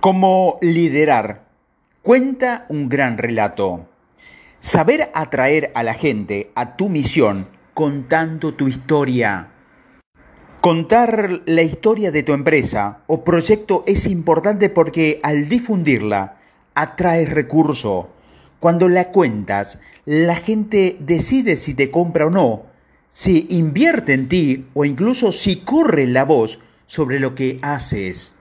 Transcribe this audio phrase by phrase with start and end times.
[0.00, 1.48] Cómo liderar.
[2.02, 3.88] Cuenta un gran relato.
[4.60, 9.50] Saber atraer a la gente a tu misión contando tu historia.
[10.60, 16.38] Contar la historia de tu empresa o proyecto es importante porque al difundirla
[16.76, 18.08] atraes recurso.
[18.60, 22.66] Cuando la cuentas, la gente decide si te compra o no,
[23.10, 28.36] si invierte en ti o incluso si corre la voz sobre lo que haces.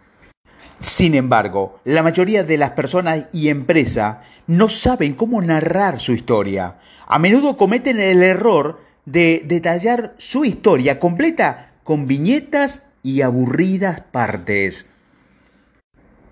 [0.80, 6.78] Sin embargo, la mayoría de las personas y empresas no saben cómo narrar su historia.
[7.08, 14.88] A menudo cometen el error de detallar su historia completa con viñetas y aburridas partes.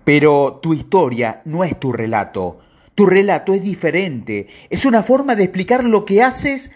[0.04, 2.60] Pero tu historia no es tu relato.
[2.94, 4.46] Tu relato es diferente.
[4.70, 6.70] Es una forma de explicar lo que haces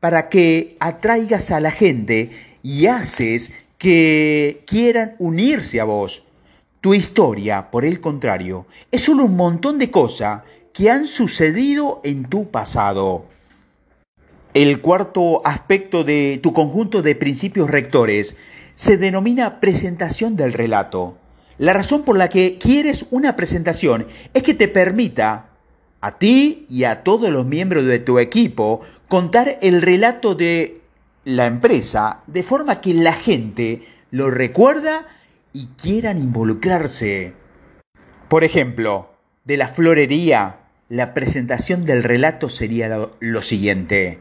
[0.00, 2.30] para que atraigas a la gente
[2.62, 6.25] y haces que quieran unirse a vos.
[6.80, 12.28] Tu historia, por el contrario, es solo un montón de cosas que han sucedido en
[12.28, 13.24] tu pasado.
[14.54, 18.36] El cuarto aspecto de tu conjunto de principios rectores
[18.74, 21.16] se denomina presentación del relato.
[21.58, 25.48] La razón por la que quieres una presentación es que te permita
[26.02, 30.82] a ti y a todos los miembros de tu equipo contar el relato de
[31.24, 35.06] la empresa de forma que la gente lo recuerda
[35.56, 37.32] y quieran involucrarse.
[38.28, 39.14] Por ejemplo,
[39.46, 40.58] de la florería,
[40.90, 44.20] la presentación del relato sería lo, siguiente.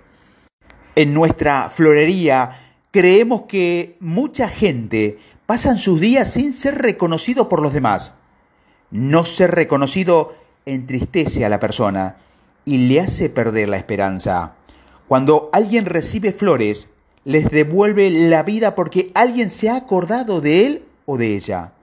[0.95, 2.51] En nuestra florería
[2.89, 8.13] creemos que mucha gente pasa sus días sin ser reconocido por los demás.
[8.89, 12.15] No ser reconocido entristece a la persona
[12.63, 14.55] y le hace perder la esperanza.
[15.09, 16.91] Cuando alguien recibe flores,
[17.25, 21.73] les devuelve la vida porque alguien se ha acordado de él o de ella.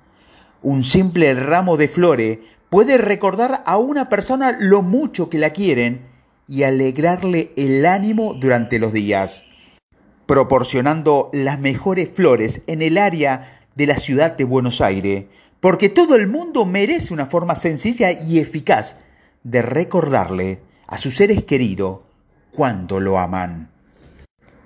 [0.63, 2.39] Un simple ramo de flores
[2.71, 6.07] puede recordar a una persona lo mucho que la quieren
[6.47, 9.45] y alegrarle el ánimo durante los días,
[10.27, 15.27] proporcionando las mejores flores en el área de la ciudad de Buenos Aires,
[15.61, 18.99] porque todo el mundo merece una forma sencilla y eficaz
[19.45, 22.01] de recordarle a sus seres queridos
[22.53, 23.71] cuando lo aman.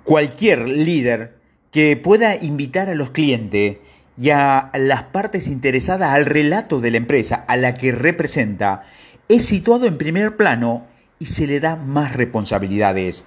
[0.04, 1.36] Cualquier líder
[1.70, 3.78] que pueda invitar a los clientes
[4.18, 8.84] y a las partes interesadas al relato de la empresa a la que representa,
[9.28, 10.86] es situado en primer plano
[11.18, 13.24] y se le da más responsabilidades.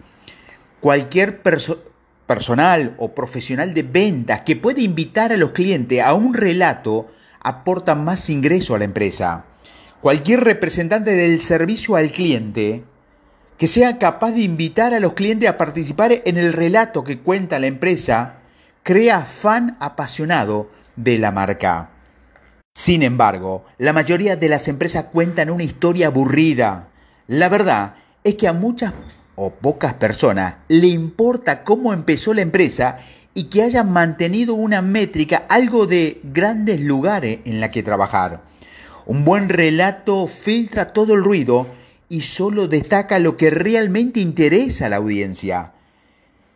[0.79, 1.41] Cualquier
[2.25, 7.07] personal o profesional de ventas que puede invitar a los clientes a un relato
[7.41, 9.45] aporta más ingreso a la empresa.
[10.01, 12.83] Cualquier representante del servicio al cliente
[13.57, 17.59] que sea capaz de invitar a los clientes a participar en el relato que cuenta
[17.59, 18.35] la empresa
[18.83, 20.69] crea fan apasionado
[20.99, 21.89] de la marca.
[22.73, 26.89] Sin embargo, la mayoría de las empresas cuentan una historia aburrida.
[27.27, 28.93] La verdad es que a muchas
[29.35, 32.97] o pocas personas le importa cómo empezó la empresa
[33.33, 38.41] y que hayan mantenido una métrica algo de grandes lugares en la que trabajar.
[39.05, 41.67] Un buen relato filtra todo el ruido
[42.09, 45.73] y solo destaca lo que realmente interesa a la audiencia.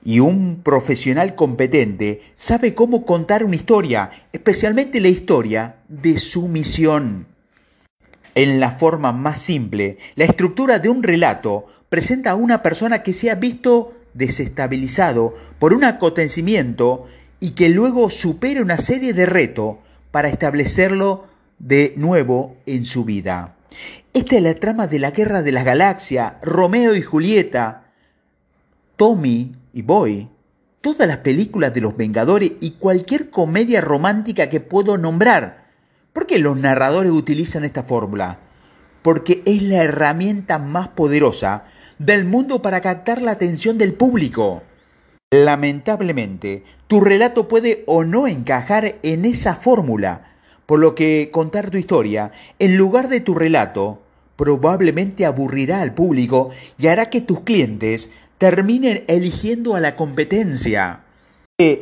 [0.03, 7.27] Y un profesional competente sabe cómo contar una historia, especialmente la historia de su misión.
[8.35, 13.13] En la forma más simple, la estructura de un relato presenta a una persona que
[13.13, 17.07] se ha visto desestabilizado por un acontecimiento
[17.39, 19.77] y que luego supere una serie de retos
[20.11, 21.27] para establecerlo
[21.59, 23.55] de nuevo en su vida.
[24.13, 27.91] Esta es la trama de la Guerra de las Galaxias, Romeo y Julieta,
[28.95, 30.29] Tommy y Boy,
[30.81, 35.71] todas las películas de los Vengadores y cualquier comedia romántica que puedo nombrar.
[36.13, 38.39] ¿Por qué los narradores utilizan esta fórmula?
[39.01, 41.65] Porque es la herramienta más poderosa
[41.97, 44.61] del mundo para captar la atención del público.
[45.31, 50.35] Lamentablemente, tu relato puede o no encajar en esa fórmula,
[50.67, 54.03] por lo que contar tu historia en lugar de tu relato
[54.35, 58.09] probablemente aburrirá al público y hará que tus clientes
[58.43, 61.05] terminen eligiendo a la competencia.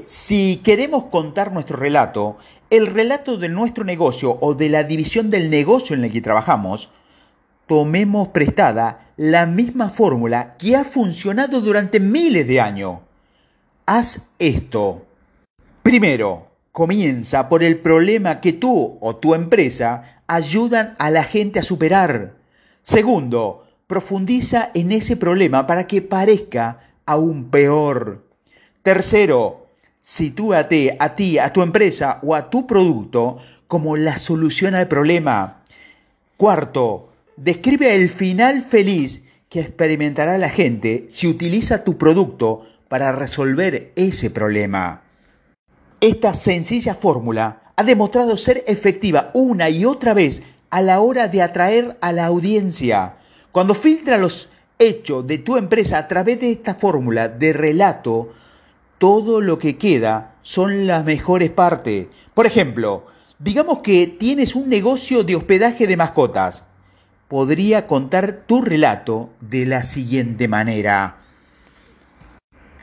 [0.05, 2.37] si queremos contar nuestro relato,
[2.69, 6.91] el relato de nuestro negocio o de la división del negocio en el que trabajamos,
[7.65, 12.99] tomemos prestada la misma fórmula que ha funcionado durante miles de años.
[13.87, 15.07] Haz esto.
[15.81, 21.63] Primero, comienza por el problema que tú o tu empresa ayudan a la gente a
[21.63, 22.35] superar.
[22.83, 28.23] Segundo, profundiza en ese problema para que parezca aún peor.
[28.83, 29.67] Tercero,
[29.99, 35.63] sitúate a ti, a tu empresa o a tu producto como la solución al problema.
[36.37, 43.91] Cuarto, describe el final feliz que experimentará la gente si utiliza tu producto para resolver
[43.97, 45.01] ese problema.
[45.99, 51.41] Esta sencilla fórmula ha demostrado ser efectiva una y otra vez a la hora de
[51.41, 53.17] atraer a la audiencia.
[53.51, 54.49] Cuando filtra los
[54.79, 58.33] hechos de tu empresa a través de esta fórmula de relato,
[58.97, 62.07] todo lo que queda son las mejores partes.
[62.33, 63.05] Por ejemplo,
[63.39, 66.65] digamos que tienes un negocio de hospedaje de mascotas
[67.31, 71.15] podría contar tu relato de la siguiente manera.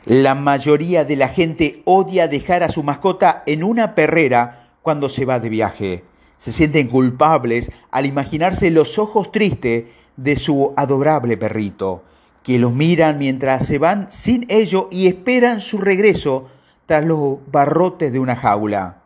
[0.05, 5.25] La mayoría de la gente odia dejar a su mascota en una perrera cuando se
[5.25, 6.03] va de viaje.
[6.39, 9.83] Se sienten culpables al imaginarse los ojos tristes
[10.23, 12.03] de su adorable perrito,
[12.43, 16.47] que los miran mientras se van sin ello y esperan su regreso
[16.85, 18.97] tras los barrotes de una jaula.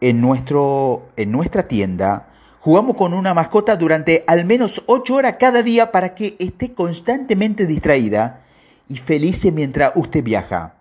[0.00, 2.28] En, nuestro, en nuestra tienda
[2.60, 7.66] Jugamos con una mascota durante al menos 8 horas cada día para que esté constantemente
[7.66, 8.42] distraída
[8.88, 10.74] y feliz mientras usted viaja.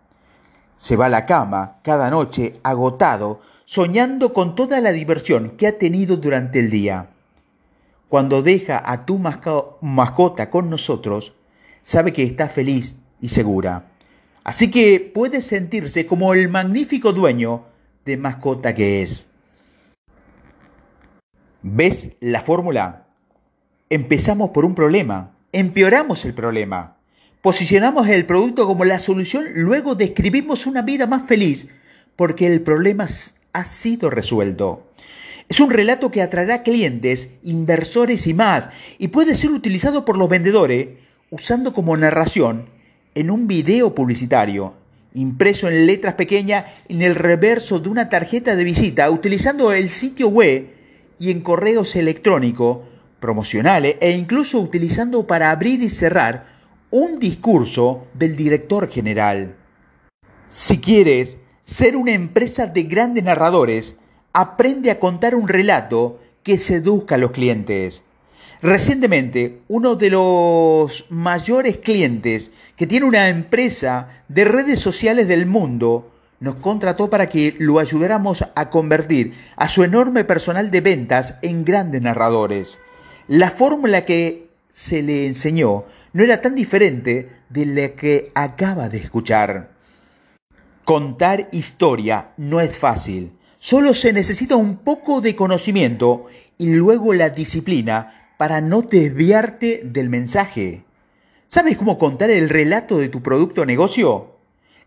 [0.75, 5.77] Se va a la cama cada noche agotado, soñando con toda la diversión que ha
[5.77, 7.09] tenido durante el día.
[8.09, 11.33] Cuando deja a tu mascota con nosotros,
[11.81, 13.91] sabe que está feliz y segura.
[14.43, 17.65] Así que puede sentirse como el magnífico dueño
[18.05, 19.27] de mascota que es.
[21.61, 23.07] ¿Ves la fórmula?
[23.89, 26.95] Empezamos por un problema, empeoramos el problema,
[27.41, 31.67] posicionamos el producto como la solución, luego describimos una vida más feliz
[32.15, 33.07] porque el problema
[33.53, 34.86] ha sido resuelto.
[35.49, 40.27] Es un relato que atraerá clientes, inversores y más, y puede ser utilizado por los
[40.27, 40.89] vendedores
[41.29, 42.69] usando como narración
[43.15, 44.75] en un video publicitario,
[45.13, 50.27] impreso en letras pequeñas en el reverso de una tarjeta de visita, utilizando el sitio
[50.27, 50.67] web
[51.17, 52.79] y en correos electrónicos
[53.21, 56.57] promocionales e incluso utilizando para abrir y cerrar
[56.91, 59.55] un discurso del director general.
[60.47, 63.95] Si quieres ser una empresa de grandes narradores,
[64.37, 68.03] aprende a contar un relato que seduzca a los clientes.
[68.61, 76.11] Recientemente, uno de los mayores clientes que tiene una empresa de redes sociales del mundo
[76.39, 81.65] nos contrató para que lo ayudáramos a convertir a su enorme personal de ventas en
[81.65, 82.79] grandes narradores.
[83.25, 88.99] La fórmula que se le enseñó no era tan diferente de la que acaba de
[88.99, 89.71] escuchar.
[90.85, 93.36] Contar historia no es fácil.
[93.59, 96.27] Solo se necesita un poco de conocimiento
[96.57, 100.83] y luego la disciplina para no desviarte del mensaje.
[101.47, 104.35] ¿Sabes cómo contar el relato de tu producto o negocio?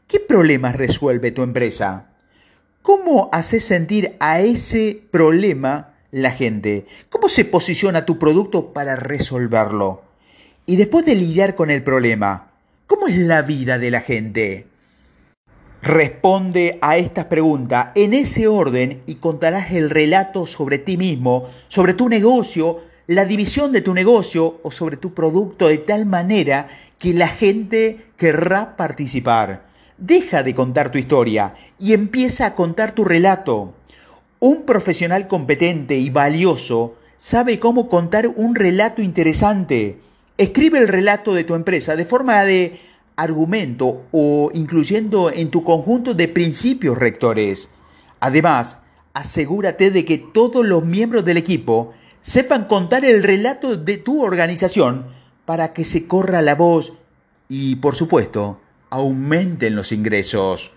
[0.06, 2.11] ¿Qué problemas resuelve tu empresa?
[2.82, 6.87] ¿Cómo haces sentir a ese problema la gente?
[7.08, 10.02] ¿Cómo se posiciona tu producto para resolverlo?
[10.64, 12.52] Y después de lidiar con el problema,
[12.87, 14.69] ¿cómo es la vida de la gente?
[15.82, 21.94] Responde a estas preguntas en ese orden y contarás el relato sobre ti mismo, sobre
[21.94, 26.69] tu negocio, la división de tu negocio o sobre tu producto de tal manera
[26.99, 29.69] que la gente querrá participar.
[29.97, 33.73] Deja de contar tu historia y empieza a contar tu relato.
[34.38, 39.99] Un profesional competente y valioso sabe cómo contar un relato interesante.
[40.37, 42.79] Escribe el relato de tu empresa de forma de
[43.20, 47.70] argumento o incluyendo en tu conjunto de principios rectores.
[48.19, 48.79] Además,
[49.12, 55.06] asegúrate de que todos los miembros del equipo sepan contar el relato de tu organización
[55.44, 56.94] para que se corra la voz
[57.48, 60.72] y, por supuesto, aumenten los ingresos.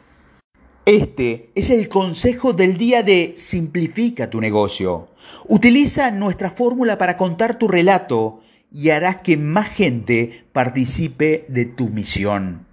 [0.86, 5.08] Este es el consejo del día de Simplifica tu negocio.
[5.48, 8.42] Utiliza nuestra fórmula para contar tu relato
[8.74, 12.66] y harás que más gente participe de tu misión.